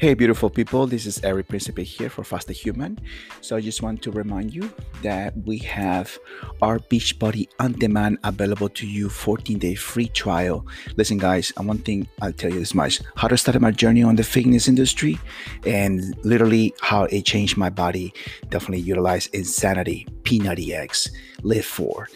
[0.00, 2.98] Hey, beautiful people, this is Eric Principe here for Faster Human.
[3.42, 6.18] So, I just want to remind you that we have
[6.62, 10.66] our Beachbody on demand available to you 14 day free trial.
[10.96, 14.02] Listen, guys, and one thing I'll tell you this much how to start my journey
[14.02, 15.18] on the fitness industry
[15.66, 18.14] and literally how it changed my body.
[18.48, 21.10] Definitely utilize Insanity, P90X,
[21.42, 22.06] LIIFT4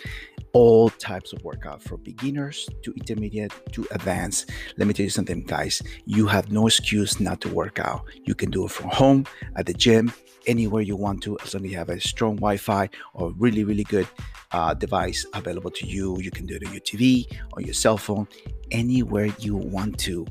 [0.55, 4.50] all types of workout from beginners to intermediate to advanced.
[4.79, 5.82] Let me tell you something, guys.
[6.07, 8.04] You have no excuse not to work out.
[8.22, 10.13] You can do it from home, at the gym,
[10.46, 13.85] anywhere you want to, as long as you have a strong Wi-Fi or really, really
[13.85, 14.07] good
[14.53, 16.18] uh, device available to you.
[16.21, 18.29] You can do it on your TV, on your cell phone,
[18.71, 20.25] anywhere you want to.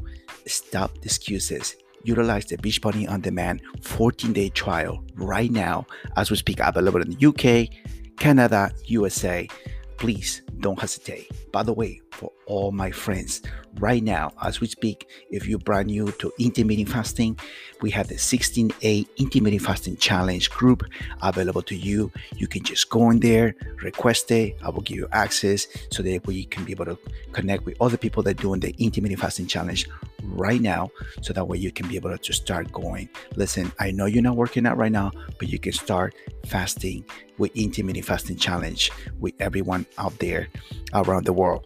[0.45, 5.85] Stop the excuses utilize the Beachbody on Demand 14 day trial right now
[6.17, 7.69] as we speak, available in the UK,
[8.17, 9.47] Canada, USA
[10.03, 11.31] please don't hesitate.
[11.53, 12.01] By the way,
[12.53, 13.41] all my friends,
[13.79, 17.39] right now, as we speak, if you're brand new to intermittent fasting,
[17.81, 20.83] we have the 16A intermittent fasting challenge group
[21.23, 22.11] available to you.
[22.35, 24.55] You can just go in there, request it.
[24.61, 26.97] I will give you access so that we can be able to
[27.31, 29.89] connect with other people that are doing the intermittent fasting challenge
[30.21, 30.91] right now
[31.23, 33.09] so that way you can be able to start going.
[33.35, 36.13] Listen, I know you're not working out right now, but you can start
[36.45, 37.03] fasting
[37.39, 40.49] with intermittent fasting challenge with everyone out there
[40.93, 41.65] around the world.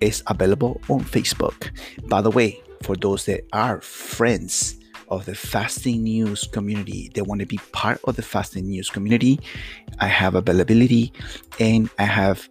[0.00, 1.70] It's available on Facebook.
[2.08, 4.76] By the way, for those that are friends
[5.08, 9.38] of the fasting news community, they want to be part of the fasting news community.
[10.00, 11.12] I have availability
[11.60, 12.48] and I have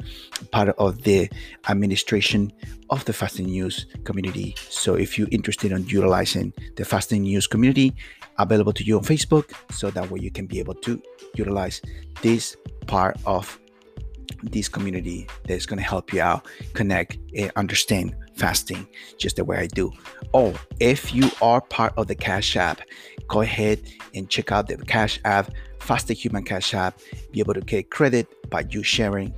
[0.52, 1.30] part of the
[1.70, 2.54] administration
[2.90, 4.56] of the fasting news community.
[4.70, 7.94] So if you're interested in utilizing the fasting news community,
[8.38, 11.02] available to you on Facebook, so that way you can be able to
[11.36, 11.82] utilize
[12.22, 12.56] this
[12.88, 13.60] part of
[14.44, 19.58] this community that's going to help you out, connect, and understand fasting just the way
[19.58, 19.92] I do.
[20.34, 22.82] Oh, if you are part of the Cash App,
[23.28, 23.82] go ahead
[24.14, 27.00] and check out the Cash App, Faster Human Cash App.
[27.32, 29.34] Be able to get credit by you sharing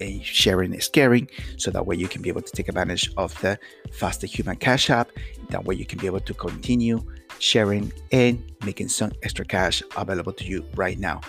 [0.00, 1.28] and sharing is caring.
[1.58, 3.58] So that way you can be able to take advantage of the
[3.92, 5.10] Faster Human Cash App.
[5.50, 7.04] That way you can be able to continue
[7.38, 11.20] sharing and making some extra cash available to you right now.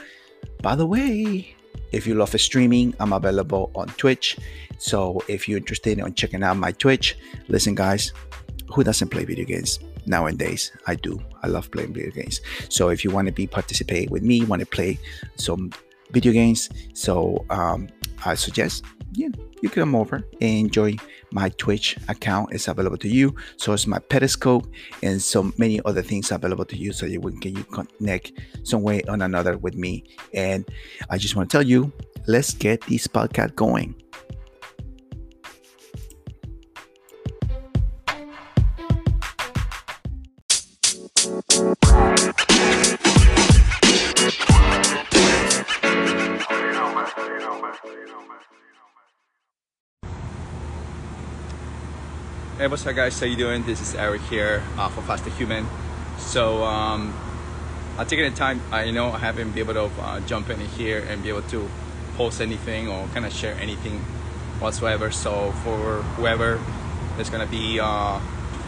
[0.61, 1.55] By the way,
[1.91, 4.37] if you love streaming, I'm available on Twitch.
[4.77, 7.17] So if you're interested in checking out my Twitch,
[7.47, 8.13] listen, guys,
[8.73, 9.79] who doesn't play video games?
[10.05, 11.19] Nowadays, I do.
[11.43, 12.41] I love playing video games.
[12.69, 14.99] So if you want to be participate with me, want to play
[15.35, 15.71] some
[16.11, 17.87] video games, so um,
[18.25, 18.83] I suggest
[19.13, 19.29] yeah,
[19.61, 20.95] you come over and enjoy
[21.31, 22.53] my Twitch account.
[22.53, 23.35] It's available to you.
[23.57, 24.67] So it's my Periscope
[25.03, 28.31] and so many other things available to you so you can you connect
[28.63, 30.03] some way or another with me.
[30.33, 30.65] And
[31.09, 31.91] I just want to tell you,
[32.27, 33.95] let's get this podcast going.
[52.71, 53.19] What's up, guys?
[53.19, 53.63] How you doing?
[53.63, 55.67] This is Eric here uh, for Faster Human.
[56.17, 57.13] So, um,
[57.97, 58.61] I'm taking the time.
[58.71, 61.69] I know I haven't been able to uh, jump in here and be able to
[62.15, 63.99] post anything or kind of share anything
[64.61, 65.11] whatsoever.
[65.11, 66.61] So, for whoever
[67.19, 68.19] is gonna be, uh,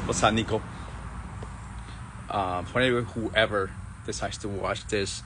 [0.03, 0.61] what's up, Nico?
[2.29, 3.71] Uh, for whoever
[4.05, 5.23] decides to watch this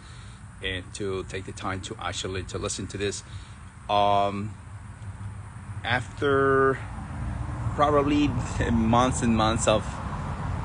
[0.64, 3.24] and to take the time to actually to listen to this,
[3.90, 4.54] um,
[5.84, 6.78] after
[7.78, 8.28] probably
[8.72, 9.86] months and months of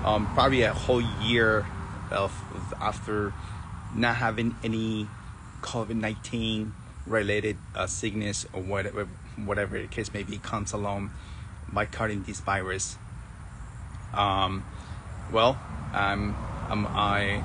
[0.03, 1.67] um, probably a whole year
[2.11, 2.33] of,
[2.81, 3.35] after
[3.95, 5.07] not having any
[5.61, 6.73] COVID 19
[7.07, 9.07] related uh, sickness or whatever,
[9.37, 11.11] whatever the case may be comes along
[11.71, 12.97] by cutting this virus.
[14.15, 14.65] Um,
[15.31, 15.59] well,
[15.93, 17.45] I,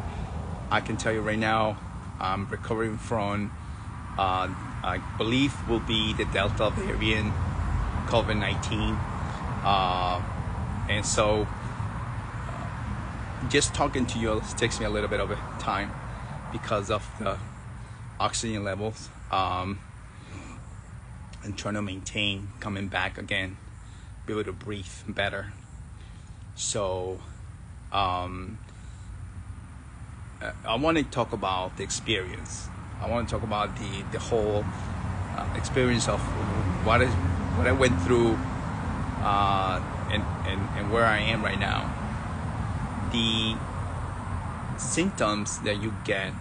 [0.71, 1.77] I can tell you right now,
[2.21, 3.51] I'm recovering from,
[4.17, 4.47] uh,
[4.81, 7.33] I believe will be the Delta variant
[8.07, 9.16] COVID 19.
[9.63, 10.21] Uh,
[10.89, 11.47] and so
[12.47, 15.91] uh, just talking to you takes me a little bit of time
[16.51, 17.37] because of the
[18.19, 19.79] oxygen levels um,
[21.43, 23.57] and trying to maintain coming back again,
[24.25, 25.53] be able to breathe better.
[26.55, 27.19] So
[27.91, 28.57] um,
[30.65, 32.67] I want to talk about the experience.
[33.01, 34.65] I want to talk about the the whole
[35.35, 36.19] uh, experience of
[36.85, 37.13] what is
[37.57, 38.37] what I went through
[39.23, 39.81] uh,
[40.11, 41.93] and, and, and where I am right now,
[43.11, 43.55] the
[44.79, 46.33] symptoms that you get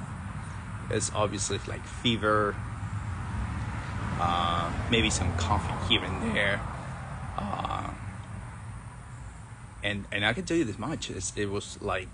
[0.91, 2.55] is obviously like fever,
[4.21, 6.61] uh, maybe some coughing here and there.
[7.37, 7.91] Uh,
[9.83, 12.09] and and I can tell you this much: it was like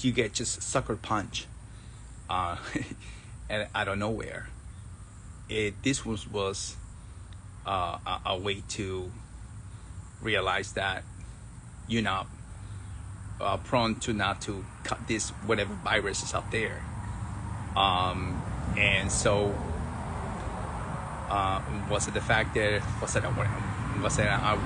[0.00, 1.46] you get just sucker punch
[2.28, 2.56] uh,
[3.48, 4.48] and out of nowhere.
[5.48, 6.76] It this was was
[7.70, 9.12] uh, a, a, way to
[10.20, 11.04] realize that
[11.86, 12.26] you're not
[13.40, 16.82] uh, prone to not to cut this whatever virus is out there.
[17.76, 18.42] Um,
[18.76, 19.54] and so
[21.30, 23.30] uh, was it the fact that was it a,
[24.02, 24.58] was it a,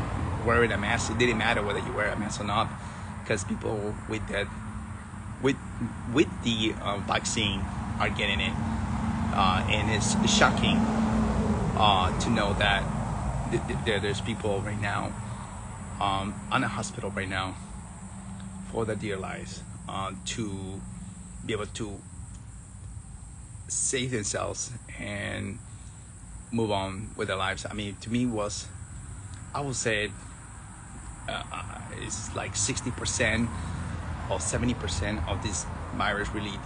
[0.47, 1.13] wearing a mask?
[1.13, 2.71] It didn't matter whether you wear a mask or not,
[3.23, 4.47] because people with that
[5.43, 5.57] with
[6.15, 7.61] with the uh, vaccine
[8.01, 8.55] are getting it,
[9.35, 10.79] uh, and it's shocking
[11.77, 12.83] uh, to know that
[13.59, 15.13] th- th- there's people right now
[16.01, 17.55] um, on a hospital right now
[18.67, 20.81] for their dear lives uh, to
[21.47, 21.99] be able to
[23.69, 25.59] save themselves and
[26.51, 27.67] move on with their lives.
[27.69, 28.67] I mean, to me was,
[29.55, 30.11] I would say,
[31.29, 31.63] uh, uh
[31.97, 33.49] it's like 60%
[34.31, 35.65] or 70% of this
[35.95, 36.59] virus really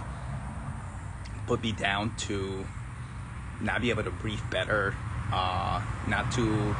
[1.45, 2.65] put me down to
[3.61, 4.95] not be able to breathe better,
[5.31, 6.75] uh, not to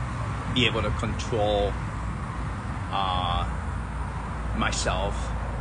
[0.53, 1.71] be able to control
[2.91, 3.47] uh,
[4.57, 5.15] myself,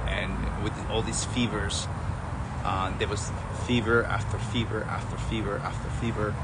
[0.06, 0.32] and
[0.64, 1.87] with all these fevers,
[2.64, 3.31] uh, there was
[3.67, 6.35] fever after fever after fever after fever,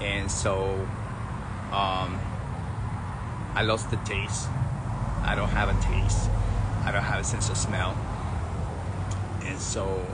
[0.00, 0.86] and so
[1.72, 2.20] um,
[3.54, 4.48] I lost the taste.
[5.24, 6.28] I don't have a taste.
[6.84, 7.96] I don't have a sense of smell,
[9.44, 10.04] and so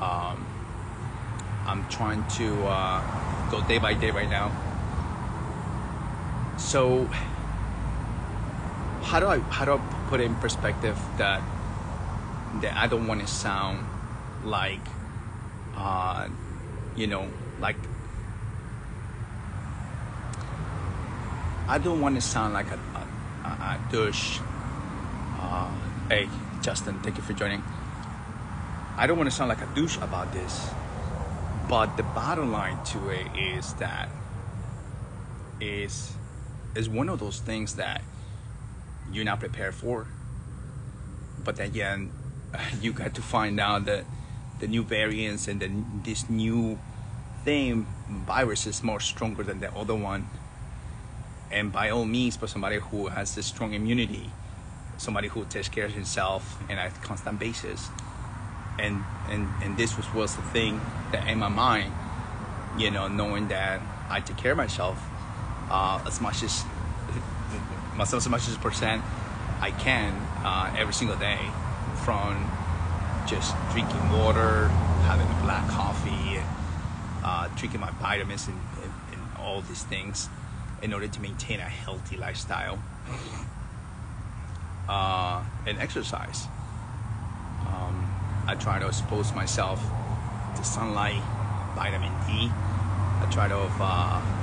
[0.00, 0.46] um,
[1.66, 4.52] I'm trying to uh, go day by day right now.
[6.72, 7.04] So
[9.02, 11.42] how do I how do I put it in perspective that
[12.62, 13.84] that I don't want to sound
[14.42, 14.80] like
[15.76, 16.28] uh,
[16.96, 17.28] you know
[17.60, 17.76] like
[21.68, 22.80] I don't want to sound like a,
[23.44, 24.40] a, a douche.
[25.38, 25.70] Uh,
[26.08, 26.26] hey,
[26.62, 27.62] Justin, thank you for joining.
[28.96, 30.70] I don't want to sound like a douche about this,
[31.68, 34.08] but the bottom line to it is that
[35.60, 36.14] is
[36.74, 38.02] is one of those things that
[39.12, 40.06] you're not prepared for.
[41.44, 42.12] But again,
[42.80, 44.04] you got to find out that
[44.60, 46.78] the new variants and then this new
[47.44, 50.28] thing virus is more stronger than the other one.
[51.50, 54.30] And by all means, for somebody who has a strong immunity,
[54.96, 57.88] somebody who takes care of himself on a constant basis,
[58.78, 60.80] and and and this was was the thing
[61.10, 61.92] that in my mind,
[62.78, 64.98] you know, knowing that I take care of myself
[65.72, 66.64] uh, as much as
[67.96, 69.02] myself as much as percent
[69.60, 70.12] I can
[70.44, 71.38] uh, every single day
[72.04, 72.50] from
[73.26, 74.68] just drinking water,
[75.06, 76.40] having black coffee,
[77.24, 80.28] uh, drinking my vitamins and, and, and, all these things
[80.82, 82.78] in order to maintain a healthy lifestyle
[84.88, 86.46] uh, and exercise.
[87.66, 88.08] Um,
[88.46, 89.80] I try to expose myself
[90.56, 91.22] to sunlight,
[91.74, 92.50] vitamin D.
[92.50, 94.41] I try to uh,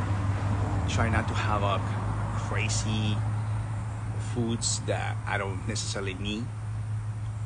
[0.90, 1.80] try not to have a
[2.50, 3.16] crazy
[4.34, 6.46] foods that I don't necessarily need.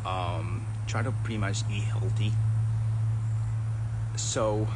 [0.06, 2.31] Um, try to pretty much eat healthy.
[4.16, 4.68] So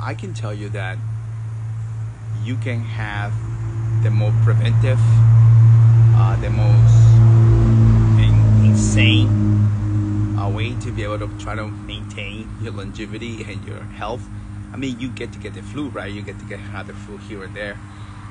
[0.00, 0.98] I can tell you that
[2.42, 3.32] you can have
[4.02, 5.00] the more preventive,
[6.16, 6.94] uh, the most
[8.18, 9.28] in- insane
[10.38, 14.22] uh, way to be able to try to maintain your longevity and your health.
[14.72, 16.12] I mean, you get to get the flu, right?
[16.12, 17.78] You get to get have the flu here and there,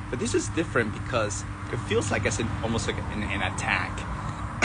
[0.09, 3.99] but this is different because it feels like it's an, almost like an, an attack.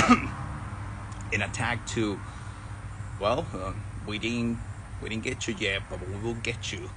[1.33, 2.19] an attack to,
[3.21, 3.73] well, uh,
[4.07, 4.59] we didn't
[5.03, 6.91] we didn't get you yet, but we will get you.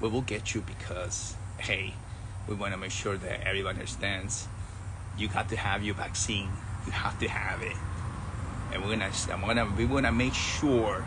[0.00, 1.94] We will get you because hey,
[2.48, 4.48] we want to make sure that everyone understands.
[5.18, 6.48] You got to have your vaccine.
[6.86, 7.76] You have to have it,
[8.72, 11.04] and we're gonna I'm gonna we wanna make sure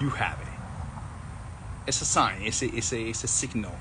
[0.00, 0.47] you have it.
[1.88, 2.42] It's a sign.
[2.42, 3.74] It's a it's a it's a signal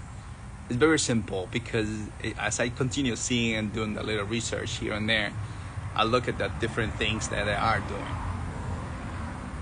[0.68, 1.90] it's very simple because
[2.22, 5.32] it, as I continue seeing and doing a little research here and there,
[5.96, 8.16] I look at the different things that they are doing.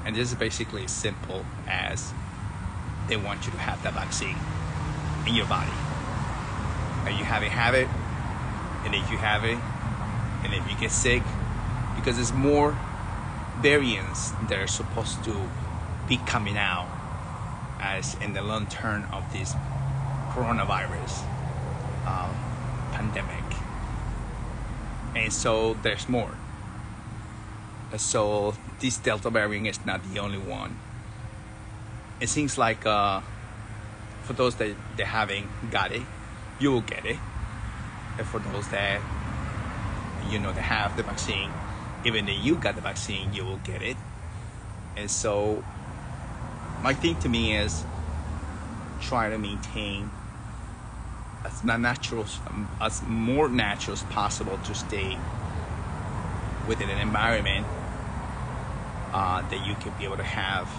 [0.06, 2.12] And this is basically as simple as
[3.08, 4.38] they want you to have that vaccine
[5.28, 5.72] in your body.
[7.06, 7.88] And you haven't have it,
[8.84, 9.60] and if you have it,
[10.44, 11.22] and if you get sick,
[11.96, 12.76] because there's more
[13.62, 15.50] variants that are supposed to
[16.08, 16.95] be coming out
[17.86, 19.54] as in the long term of this
[20.34, 21.22] coronavirus
[22.10, 22.34] um,
[22.92, 23.46] pandemic.
[25.16, 26.34] And so there's more.
[27.98, 30.80] So this Delta variant is not the only one.
[32.20, 33.22] It seems like uh,
[34.24, 36.02] for those that, that haven't got it,
[36.60, 37.20] you will get it.
[38.18, 39.00] And for those that
[40.30, 41.52] you know that have the vaccine,
[42.04, 43.98] even if you got the vaccine, you will get it
[44.98, 45.64] And so,
[46.86, 47.84] my thing to me is
[49.02, 50.08] try to maintain
[51.44, 52.28] as natural,
[52.80, 55.18] as more natural as possible to stay
[56.68, 57.66] within an environment
[59.14, 60.70] uh, that you can be able to have,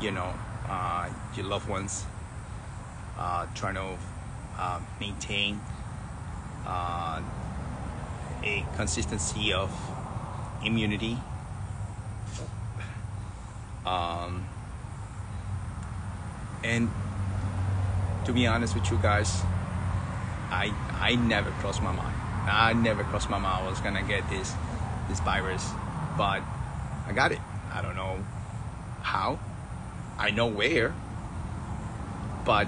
[0.00, 0.32] you know,
[0.68, 2.04] uh, your loved ones,
[3.18, 3.98] uh, trying to
[4.56, 5.60] uh, maintain
[6.64, 7.20] uh,
[8.44, 9.68] a consistency of
[10.64, 11.18] immunity.
[13.84, 14.46] Um,
[16.64, 16.90] and
[18.24, 19.42] to be honest with you guys,
[20.50, 22.16] I I never crossed my mind.
[22.48, 24.54] I never crossed my mind I was gonna get this
[25.08, 25.70] this virus,
[26.16, 26.42] but
[27.06, 27.40] I got it.
[27.72, 28.24] I don't know
[29.02, 29.38] how.
[30.18, 30.94] I know where,
[32.44, 32.66] but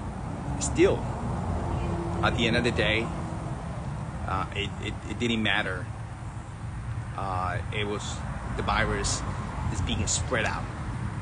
[0.59, 0.97] still,
[2.23, 3.07] at the end of the day,
[4.27, 5.85] uh, it, it, it, didn't matter.
[7.17, 8.15] Uh, it was
[8.55, 9.21] the virus
[9.73, 10.63] is being spread out.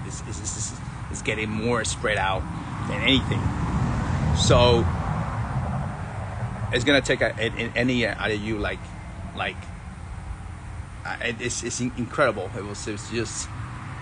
[0.05, 0.73] It's, it's, it's,
[1.11, 2.41] it's getting more spread out
[2.87, 3.41] than anything.
[4.37, 4.85] So
[6.71, 8.79] it's gonna take a, a, any out of you like
[9.35, 9.55] like
[11.07, 12.51] uh, it's, it's incredible.
[12.57, 13.47] It was, it was just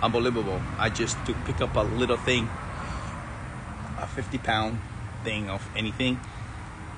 [0.02, 0.60] unbelievable.
[0.80, 2.50] I just to pick up a little thing,
[4.00, 4.80] a 50 pound
[5.24, 6.20] thing of anything,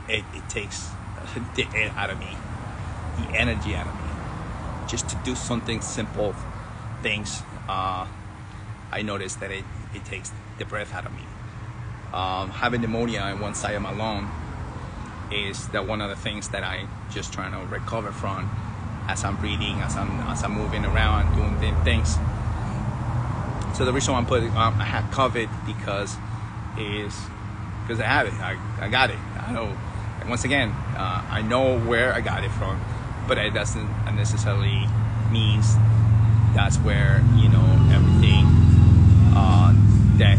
[0.07, 0.89] it, it takes
[1.55, 2.37] the air out of me,
[3.17, 4.87] the energy out of me.
[4.87, 6.33] Just to do something simple
[7.01, 8.07] things, uh,
[8.91, 9.65] I noticed that it,
[9.97, 11.23] it takes the breath out of me.
[12.13, 14.31] Um, having pneumonia in one side of my lung
[15.31, 18.49] is that one of the things that I just trying to recover from
[19.07, 22.17] as I'm breathing, as I'm as I'm moving around, doing things.
[23.77, 26.15] So the reason why I'm putting um, I have COVID because
[26.79, 27.13] is
[27.83, 28.33] because I have it.
[28.35, 29.19] I, I got it.
[29.39, 29.75] I know.
[30.27, 32.79] once again, uh, I know where I got it from,
[33.27, 34.87] but it doesn't necessarily
[35.31, 35.75] means
[36.55, 38.45] that's where you know everything
[39.35, 39.73] uh,
[40.17, 40.37] that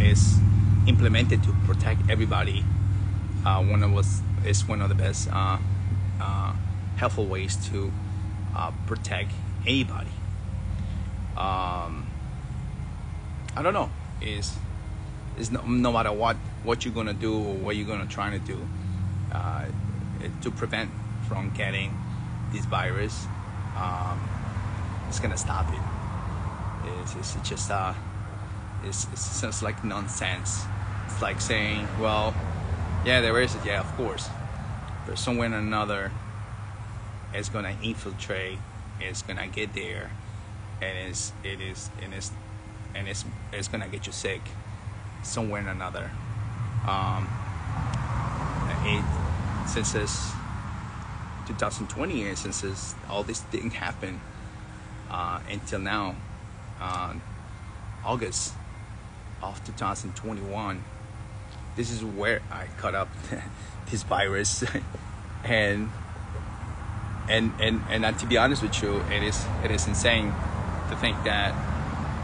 [0.00, 0.38] is
[0.86, 2.64] implemented to protect everybody.
[3.44, 5.58] Uh, one of us is one of the best uh,
[6.20, 6.52] uh,
[6.96, 7.92] helpful ways to
[8.56, 9.32] uh, protect
[9.66, 10.10] anybody.
[11.36, 12.06] Um,
[13.56, 13.90] I don't know.
[14.20, 14.56] Is
[15.38, 18.38] is no, no, matter what what you're gonna do or what you're gonna try to
[18.38, 18.58] do
[19.32, 19.64] uh,
[20.42, 20.90] to prevent
[21.26, 21.94] from getting
[22.52, 23.26] this virus,
[23.76, 24.20] um,
[25.08, 25.80] it's gonna stop it.
[27.02, 27.94] It's, it's, just uh,
[28.84, 30.64] it's, it's just like nonsense.
[31.06, 32.34] It's like saying, well,
[33.04, 33.64] yeah, there is it.
[33.64, 34.28] Yeah, of course.
[35.06, 36.12] But somewhere or another,
[37.34, 38.58] it's gonna infiltrate.
[39.00, 40.10] It's gonna get there,
[40.80, 42.30] and it's it is and it's
[42.94, 44.40] and it's it's gonna get you sick
[45.22, 46.10] somewhere or another.
[46.86, 47.28] Um,
[48.84, 49.04] it
[49.66, 50.32] since it's
[51.46, 54.20] 2020 and since all this didn't happen
[55.10, 56.16] uh, until now,
[56.80, 57.14] uh,
[58.04, 58.54] August
[59.42, 60.84] of 2021.
[61.76, 63.08] This is where I caught up
[63.90, 64.64] this virus,
[65.44, 65.90] and
[67.28, 70.32] and and and uh, to be honest with you, it is it is insane
[70.90, 71.54] to think that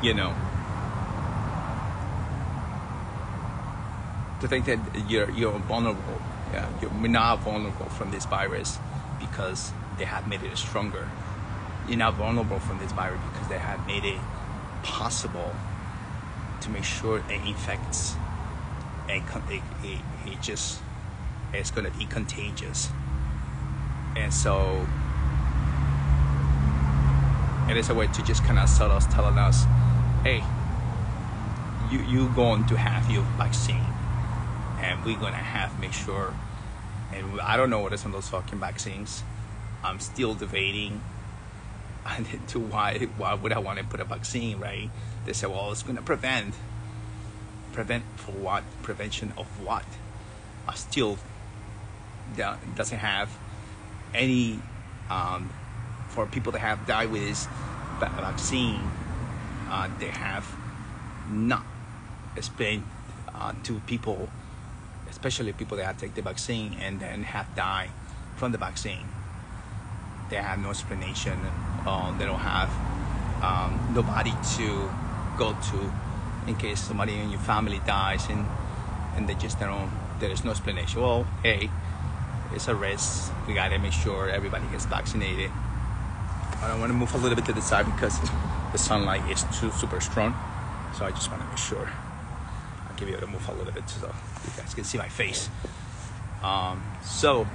[0.03, 0.35] you know
[4.41, 6.21] to think that you're you're vulnerable.
[6.53, 8.79] Yeah, you're not vulnerable from this virus
[9.21, 11.09] because they have made it stronger.
[11.87, 14.19] You're not vulnerable from this virus because they have made it
[14.83, 15.55] possible
[16.61, 18.15] to make sure it infects
[19.09, 20.81] and it, it, it just
[21.53, 22.91] it's to be contagious.
[24.17, 24.87] And so
[27.71, 29.65] it is a way to just kind of sell us telling us
[30.23, 30.43] hey
[31.91, 33.85] you you going to have your vaccine.
[34.81, 36.35] And we're gonna have make sure
[37.13, 39.23] and I don't know what is on those fucking vaccines.
[39.83, 41.01] I'm still debating
[42.49, 44.91] to why why would I want to put a vaccine right
[45.25, 46.55] they say well it's gonna prevent
[47.73, 49.85] prevent for what prevention of what
[50.67, 51.19] I still
[52.37, 53.31] doesn't have
[54.15, 54.59] any
[55.11, 55.49] um,
[56.09, 57.47] for people that have this
[57.99, 58.81] vaccine,
[59.71, 60.47] uh, they have
[61.31, 61.65] not
[62.37, 62.85] explained
[63.35, 64.29] uh, to people,
[65.11, 67.91] especially people that taken the vaccine and then have died
[68.37, 69.07] from the vaccine.
[70.31, 71.39] They have no explanation.
[71.87, 72.71] Uh, they don't have
[73.43, 74.91] um, nobody to
[75.39, 75.93] go to
[76.47, 78.47] in case somebody in your family dies and
[79.17, 79.91] and they just don't.
[80.21, 81.01] There is no explanation.
[81.01, 81.71] Well, hey
[82.55, 83.33] it's a risk.
[83.47, 85.51] We gotta make sure everybody gets vaccinated.
[86.61, 88.19] I want to move a little bit to the side because
[88.73, 90.35] the sunlight is too super strong.
[90.97, 91.89] So I just want to make sure.
[92.89, 95.49] I'll give you a move a little bit so you guys can see my face.
[96.43, 97.47] Um, so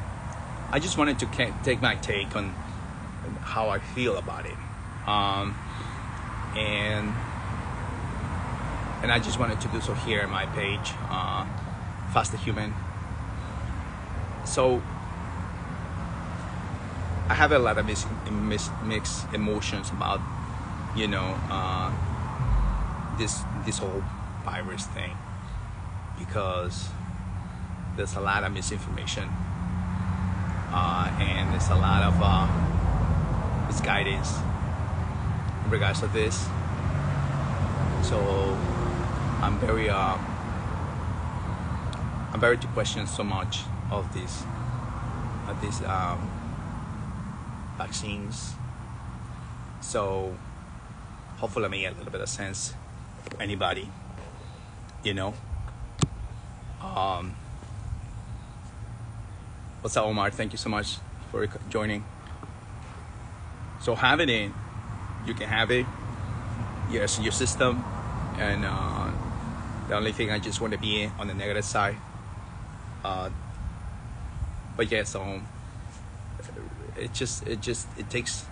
[0.71, 1.25] I just wanted to
[1.63, 2.53] take my take on
[3.41, 4.57] how I feel about it.
[5.07, 5.55] Um,
[6.55, 7.13] and
[9.03, 11.45] and I just wanted to do so here on my page, uh,
[12.13, 12.73] Faster Human.
[14.45, 14.81] So
[17.29, 18.07] I have a lot of mixed,
[18.83, 20.21] mixed emotions about,
[20.95, 21.91] you know, uh,
[23.17, 24.03] this this whole
[24.45, 25.11] virus thing
[26.17, 26.89] because
[27.95, 29.29] there's a lot of misinformation
[30.71, 32.72] uh, and there's a lot of uh,
[33.73, 34.37] misguidance
[35.65, 36.45] in regards to this.
[38.03, 38.19] So
[39.41, 40.17] I'm very uh,
[42.31, 44.43] I'm very to question so much of these
[45.47, 46.19] of these um,
[47.77, 48.53] vaccines.
[49.81, 50.37] So
[51.37, 52.75] hopefully I make a little bit of sense
[53.23, 53.89] for anybody,
[55.03, 55.33] you know.
[56.79, 57.35] Um,
[59.81, 60.29] what's up, Omar?
[60.29, 60.97] Thank you so much
[61.31, 62.03] for joining.
[63.83, 64.53] So having it, in.
[65.27, 65.85] you can have it.
[66.89, 67.83] Yes, your system,
[68.37, 69.11] and uh,
[69.89, 71.97] the only thing I just want to be on the negative side.
[73.03, 73.29] Uh,
[74.77, 75.41] but yeah, so
[76.95, 78.45] it just it just it takes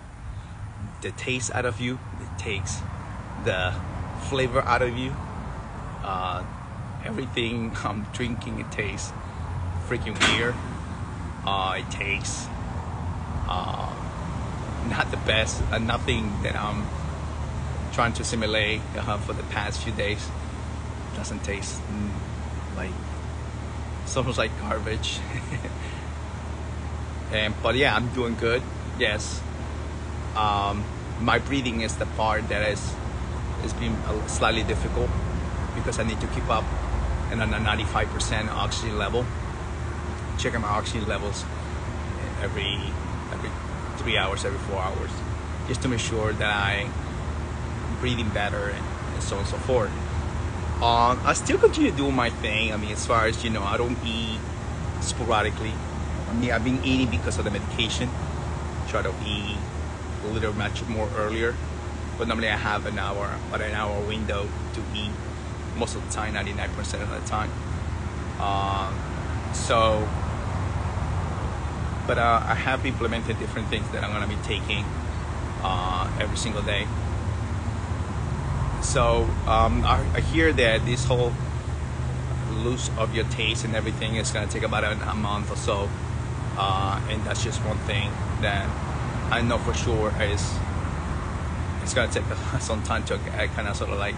[1.00, 1.98] the taste out of you.
[2.20, 2.82] It takes
[3.46, 3.72] the
[4.28, 5.16] flavor out of you.
[6.04, 6.44] Uh,
[7.06, 9.14] everything I'm drinking it tastes
[9.88, 10.54] freaking weird.
[11.46, 12.44] Uh, it takes.
[13.48, 13.91] uh,
[14.88, 15.62] not the best.
[15.70, 16.86] Uh, nothing that I'm
[17.92, 20.26] trying to simulate uh, for the past few days
[21.14, 22.08] doesn't taste mm,
[22.74, 22.90] like
[24.02, 25.20] it's almost like garbage.
[27.32, 28.62] and but yeah, I'm doing good.
[28.98, 29.40] Yes.
[30.36, 30.84] Um,
[31.20, 32.94] my breathing is the part that is
[33.62, 33.96] has been
[34.26, 35.10] slightly difficult
[35.74, 36.64] because I need to keep up
[37.30, 39.24] and on a 95% oxygen level.
[40.38, 41.44] Checking my oxygen levels
[42.42, 42.78] every
[44.02, 45.10] three hours, every four hours,
[45.68, 46.92] just to make sure that I'm
[48.00, 48.84] breathing better and,
[49.14, 49.90] and so on and so forth.
[50.82, 52.72] Um, I still continue doing my thing.
[52.72, 54.40] I mean, as far as you know, I don't eat
[55.00, 55.72] sporadically.
[56.28, 58.10] I mean, I've been eating because of the medication.
[58.88, 59.56] Try to eat
[60.24, 61.54] a little much more earlier,
[62.18, 65.12] but normally I have an hour, about an hour window to eat
[65.76, 67.50] most of the time, 99% of the time.
[68.40, 70.08] Um, so,
[72.06, 74.84] but uh, I have implemented different things that I'm gonna be taking
[75.62, 76.86] uh, every single day.
[78.82, 81.32] So um, I, I, hear that this whole
[82.50, 85.88] lose of your taste and everything is gonna take about a, a month or so,
[86.58, 88.10] uh, and that's just one thing
[88.40, 88.68] that
[89.30, 90.42] I know for sure is
[91.82, 92.24] it's gonna take
[92.60, 94.16] some time to kind of sort of like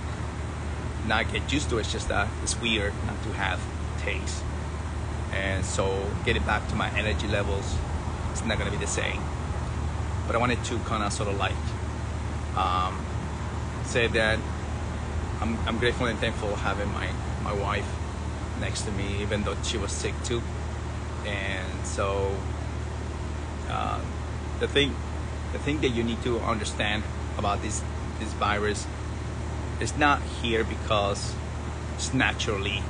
[1.07, 1.83] not get used to it.
[1.83, 3.61] It's just that it's weird not to have
[3.99, 4.43] taste.
[5.35, 7.77] And so getting back to my energy levels,
[8.31, 9.21] it's not gonna be the same.
[10.27, 11.53] But I wanted to kind of sort of like
[12.57, 13.05] um,
[13.85, 14.39] say that
[15.41, 17.09] I'm, I'm grateful and thankful having my,
[17.43, 17.89] my wife
[18.61, 20.43] next to me, even though she was sick too.
[21.27, 22.35] And so
[23.69, 24.01] uh,
[24.61, 24.95] the thing,
[25.53, 27.03] the thing that you need to understand
[27.37, 27.83] about this
[28.21, 28.87] this virus
[29.81, 31.35] is not here because
[31.97, 32.83] it's naturally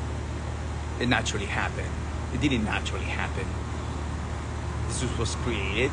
[1.01, 1.91] it naturally happened
[2.35, 3.47] it didn't naturally happen.
[4.89, 5.91] This was created.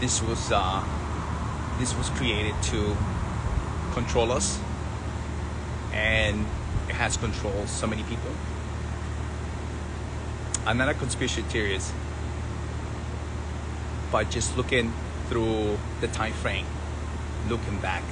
[0.00, 0.84] This was uh,
[1.78, 2.96] this was created to
[3.92, 4.60] control us.
[5.92, 6.46] And
[6.88, 8.30] it has controlled so many people.
[10.64, 11.92] I'm not a conspiracy theorist.
[14.12, 14.92] But just looking
[15.28, 16.66] through the time frame
[17.48, 18.02] looking back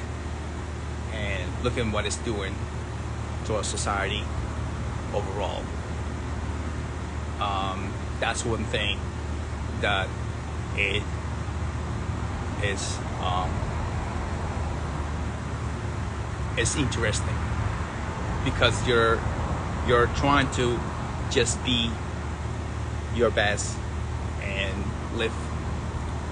[1.12, 2.54] and looking what it's doing
[3.44, 4.22] to our society
[5.14, 5.62] overall.
[7.40, 8.98] Um, that's one thing
[9.80, 10.08] that
[10.76, 11.02] it
[12.62, 13.50] is um,
[16.76, 17.36] interesting
[18.44, 19.18] because you're
[19.86, 20.78] you're trying to
[21.30, 21.90] just be
[23.14, 23.76] your best
[24.42, 24.84] and
[25.16, 25.32] live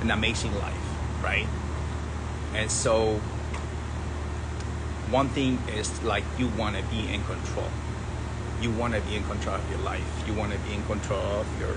[0.03, 1.47] an amazing life, right?
[2.55, 3.15] And so
[5.11, 7.69] one thing is like you want to be in control.
[8.61, 10.25] You want to be in control of your life.
[10.27, 11.75] You want to be in control of your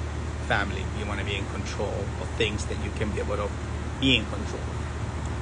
[0.47, 0.83] family.
[0.99, 3.49] You want to be in control of things that you can be able to
[3.99, 4.61] be in control.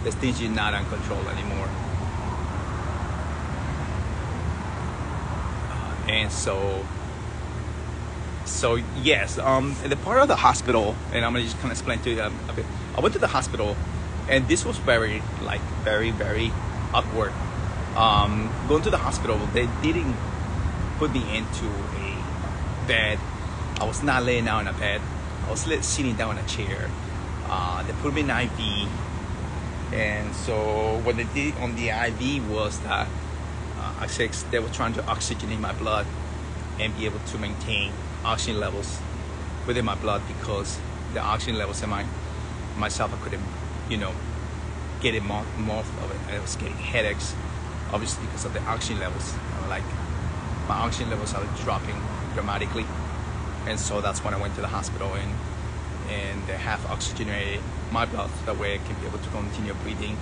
[0.04, 1.70] There's things you're not in control anymore.
[5.70, 6.86] Uh, and so,
[8.46, 12.00] so yes, um, the part of the hospital, and I'm gonna just kind of explain
[12.00, 12.66] to you um, a bit.
[12.96, 13.76] I went to the hospital,
[14.28, 16.52] and this was very, like, very, very
[16.94, 17.34] awkward
[17.96, 20.16] um, going to the hospital, they didn't
[21.00, 23.18] put me into a bed.
[23.80, 25.00] I was not laying down in a bed.
[25.48, 26.90] I was sitting down in a chair.
[27.48, 28.90] Uh, they put me in IV,
[29.94, 33.08] And so what they did on the IV was that
[33.80, 34.08] uh,
[34.52, 36.06] they were trying to oxygenate my blood
[36.82, 37.94] and be able to maintain
[38.26, 39.00] oxygen levels
[39.66, 40.80] within my blood because
[41.14, 42.06] the oxygen levels in my
[42.76, 43.44] myself I couldn't,
[43.90, 44.12] you know,
[45.00, 46.36] get it more, more of it.
[46.36, 47.36] I was getting headaches,
[47.94, 49.34] obviously because of the oxygen levels.
[49.70, 49.84] like
[50.70, 52.00] my oxygen levels are dropping
[52.34, 52.86] dramatically,
[53.68, 55.32] and so that's when I went to the hospital and
[56.10, 59.74] and they have oxygenated my blood so that way I can be able to continue
[59.84, 60.18] breathing.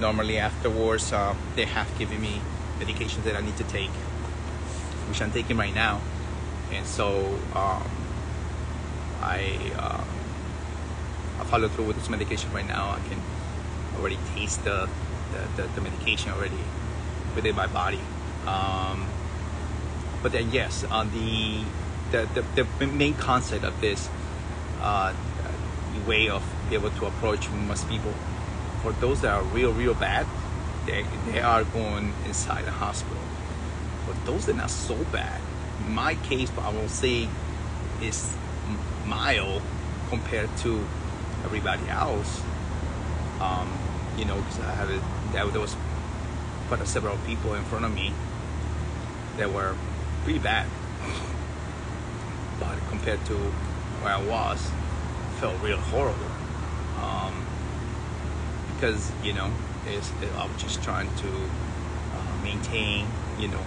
[0.00, 2.40] Normally afterwards, uh, they have given me
[2.80, 3.94] medications that I need to take,
[5.08, 6.00] which I'm taking right now,
[6.72, 7.86] and so um,
[9.20, 9.38] I.
[9.76, 10.04] Uh,
[11.40, 12.90] I follow through with this medication right now.
[12.90, 13.20] I can
[13.98, 14.88] already taste the,
[15.32, 16.62] the, the, the medication already
[17.34, 18.00] within my body.
[18.46, 19.08] Um,
[20.22, 21.62] but then yes, on the,
[22.10, 24.08] the, the, the main concept of this
[24.80, 25.12] uh,
[26.06, 28.12] way of able to approach most people,
[28.82, 30.26] for those that are real, real bad,
[30.86, 33.22] they, they are going inside the hospital.
[34.06, 35.40] For those that are not so bad,
[35.88, 37.28] my case, I won't say,
[38.00, 38.34] is
[39.06, 39.62] mild
[40.08, 40.86] compared to
[41.44, 42.42] everybody else.
[43.40, 43.72] Um,
[44.16, 45.76] you know, because I have it, there was
[46.68, 48.12] quite several people in front of me
[49.36, 49.74] that were
[50.24, 50.66] pretty bad.
[52.60, 56.30] But compared to where I was, it felt real horrible.
[57.02, 57.44] Um,
[58.74, 59.50] because you know,
[59.86, 60.04] it,
[60.36, 63.06] I was just trying to uh, maintain,
[63.38, 63.62] you know,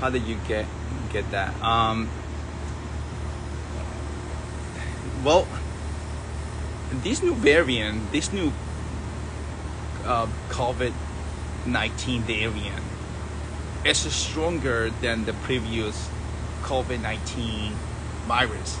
[0.00, 0.66] how did you get
[1.12, 1.60] get that?
[1.62, 2.08] Um,
[5.24, 5.46] well,
[7.02, 8.52] this new variant, this new
[10.04, 10.92] uh, COVID
[11.72, 12.82] 19 variant
[13.84, 16.08] is stronger than the previous
[16.62, 17.72] COVID 19
[18.26, 18.78] virus.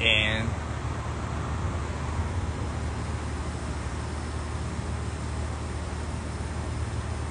[0.00, 0.48] And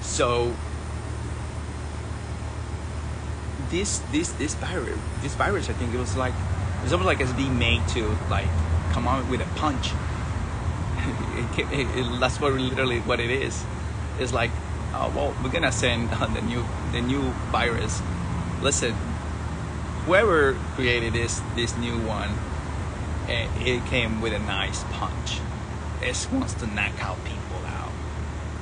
[0.01, 0.53] so
[3.69, 6.33] this this this virus this virus I think it was like
[6.83, 8.47] it's almost like it's being made to like
[8.91, 9.91] come out with a punch.
[11.57, 13.63] it, it, it, that's what literally what it is.
[14.19, 14.51] It's like,
[14.93, 17.21] oh, well, we're gonna send the new the new
[17.51, 18.01] virus.
[18.61, 18.93] Listen,
[20.05, 22.29] whoever created this this new one,
[23.27, 25.39] it, eh, it came with a nice punch.
[26.01, 27.91] It wants to knock out people out,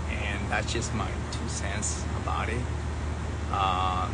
[0.10, 2.62] and that's just my two cents about it.
[3.52, 4.10] Uh,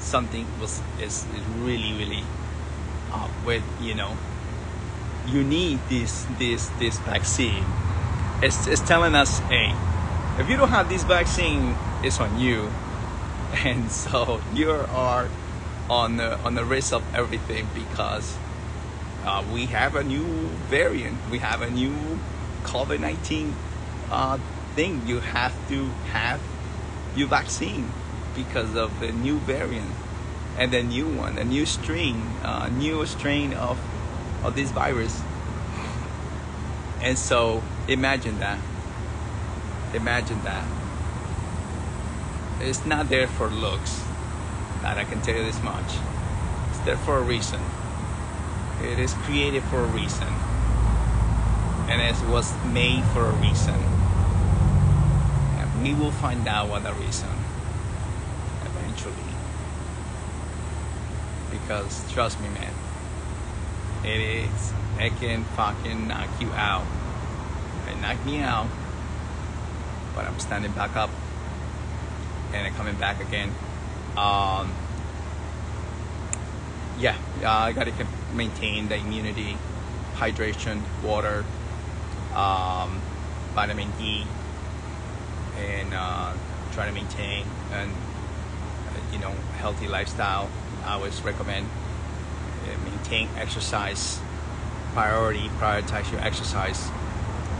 [0.00, 2.24] something was is, is really really
[3.12, 4.16] uh, with you know
[5.26, 7.64] you need this this this vaccine
[8.42, 9.72] it's, it's telling us hey
[10.38, 12.70] if you don't have this vaccine it's on you.
[13.64, 15.28] And so you are
[15.88, 18.36] on the on the risk of everything because
[19.24, 20.26] uh, we have a new
[20.68, 21.16] variant.
[21.30, 21.94] We have a new
[22.64, 23.52] covid-19
[24.10, 24.38] uh,
[24.74, 25.06] thing.
[25.06, 26.40] You have to have
[27.14, 27.90] your vaccine
[28.34, 29.94] because of the new variant
[30.58, 33.78] and the new one, a new strain, uh, new strain of
[34.44, 35.22] of this virus.
[37.00, 38.58] And so imagine that.
[39.94, 40.66] Imagine that.
[42.60, 44.02] It's not there for looks.
[44.82, 45.94] That I can tell you this much.
[46.70, 47.60] It's there for a reason.
[48.82, 50.28] It is created for a reason.
[51.88, 53.80] And it was made for a reason.
[55.58, 57.30] And we will find out what the reason
[58.64, 59.36] eventually
[61.50, 62.72] because trust me, man,
[64.04, 64.72] it is.
[64.98, 66.86] It can fucking knock you out.
[67.88, 68.66] It knocked me out,
[70.14, 71.10] but I'm standing back up
[72.52, 73.48] and coming back again.
[74.16, 74.72] Um,
[76.98, 77.92] yeah, uh, I gotta
[78.34, 79.56] maintain the immunity,
[80.14, 81.44] hydration, water,
[82.34, 83.00] um,
[83.54, 84.24] vitamin D,
[85.58, 86.32] and uh,
[86.72, 90.48] try to maintain and uh, you know healthy lifestyle.
[90.84, 91.66] I always recommend
[92.64, 94.20] uh, maintain exercise
[94.96, 96.88] priority, prioritize your exercise,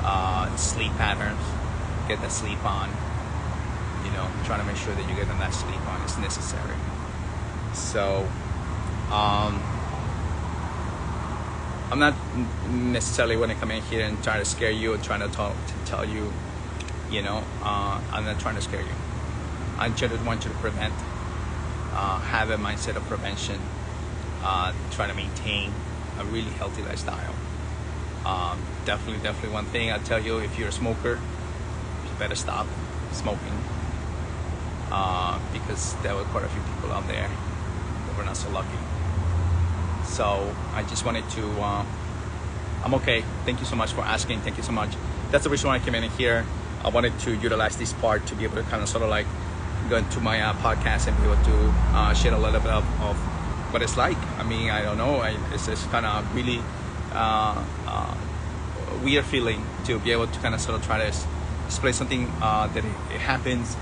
[0.07, 1.43] uh, sleep patterns,
[2.09, 2.89] get the sleep on.
[4.05, 6.77] You know, trying to make sure that you get that sleep on is necessary.
[7.75, 8.27] So,
[9.11, 9.61] um,
[11.91, 12.15] I'm not
[12.71, 15.55] necessarily going to come in here and try to scare you or trying to talk
[15.67, 16.33] to tell you,
[17.11, 18.97] you know, uh, I'm not trying to scare you.
[19.79, 20.95] I just want you to prevent
[21.93, 23.59] uh, have a mindset of prevention,
[24.43, 25.73] uh, trying to maintain
[26.19, 27.35] a really healthy lifestyle.
[28.27, 31.21] Um, definitely, definitely one thing I tell you: if you're a smoker,
[32.05, 32.67] you better stop
[33.13, 33.57] smoking
[34.91, 38.79] uh, because there were quite a few people out there that were not so lucky.
[40.05, 41.45] So I just wanted to.
[41.61, 41.85] Uh,
[42.85, 43.23] I'm okay.
[43.45, 44.41] Thank you so much for asking.
[44.41, 44.91] Thank you so much.
[45.31, 46.45] That's the reason why I came in here.
[46.85, 49.27] I wanted to utilize this part to be able to kind of sort of like
[49.89, 52.85] go into my uh, podcast and be able to uh, share a little bit of,
[53.03, 53.17] of,
[53.73, 54.17] what it's like.
[54.39, 55.17] I mean, I don't know.
[55.17, 56.61] I, it's just kind of really
[57.13, 57.63] uh,
[59.07, 61.17] weird feeling to be able to kind of sort of try to
[61.67, 63.77] display something uh, that it, happens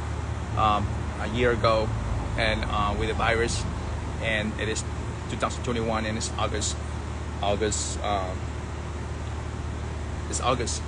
[0.59, 0.87] um,
[1.19, 1.89] a year ago
[2.37, 3.65] and uh, with the virus,
[4.21, 4.83] and it is
[5.31, 6.77] 2021 and it's August.
[7.43, 7.99] August.
[8.05, 8.37] Um,
[10.29, 10.83] it's August.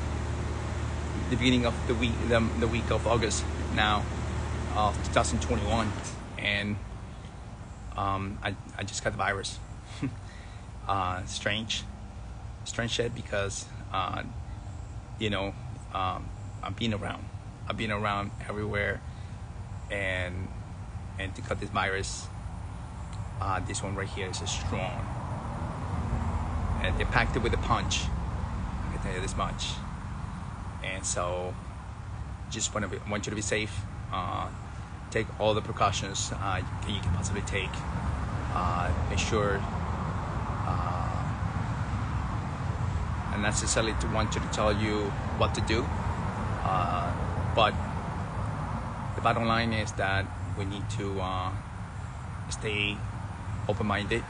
[1.30, 3.42] The beginning of the week, the, the week of August
[3.74, 4.04] now,
[4.76, 5.90] of 2021,
[6.36, 6.76] and
[7.96, 9.58] um, I I just got the virus.
[10.88, 11.84] uh, strange,
[12.64, 13.64] strange shit because
[13.96, 14.22] uh,
[15.18, 15.54] you know
[15.94, 16.28] um,
[16.62, 17.24] I've been around.
[17.68, 19.00] I've been around everywhere,
[19.90, 20.48] and
[21.18, 22.28] and to cut this virus,
[23.40, 25.00] uh, this one right here is strong,
[26.82, 28.02] and they packed it with a punch.
[28.04, 29.70] I can tell you this much.
[30.84, 31.54] And so,
[32.50, 33.74] just want to be, want you to be safe.
[34.12, 34.48] Uh,
[35.10, 37.70] take all the precautions uh, you can possibly take.
[38.54, 39.60] Uh, make sure
[43.36, 45.84] and necessarily to want you to tell you what to do.
[46.64, 47.12] Uh,
[47.54, 47.74] but
[49.14, 50.24] the bottom line is that
[50.58, 51.52] we need to uh,
[52.48, 52.96] stay
[53.68, 54.24] open-minded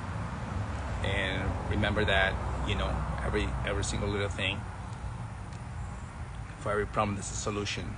[1.04, 2.34] and remember that
[2.66, 2.90] you know
[3.24, 4.58] every every single little thing
[6.58, 7.96] for every problem there's a solution.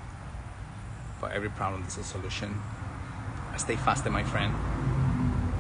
[1.20, 2.60] For every problem there's a solution.
[3.56, 4.54] Stay faster my friend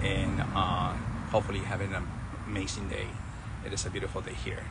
[0.02, 0.92] and uh,
[1.32, 2.06] hopefully having an
[2.46, 3.08] amazing day.
[3.64, 4.62] It is a beautiful day here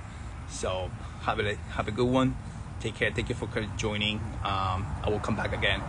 [0.49, 0.89] so
[1.21, 2.35] have a have a good one.
[2.79, 3.11] Take care.
[3.11, 4.17] Thank you for joining.
[4.43, 5.81] Um, i will come back again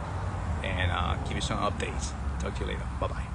[0.65, 2.13] and uh, give you some updates.
[2.41, 2.87] Talk to you later.
[3.01, 3.28] Bye bye